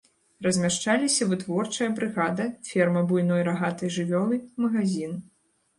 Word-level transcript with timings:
Размяшчаліся 0.45 1.27
вытворчая 1.33 1.89
брыгада, 1.99 2.49
ферма 2.71 3.07
буйной 3.13 3.47
рагатай 3.51 3.95
жывёлы, 3.99 4.43
магазін. 4.67 5.17